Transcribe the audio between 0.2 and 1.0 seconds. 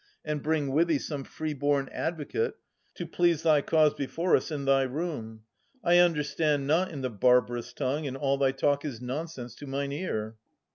And bring with thee